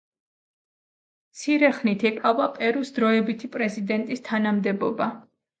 [1.35, 5.13] მცირე ხნით ეკავა პერუს დროებითი პრეზიდენტის თანამდებობა.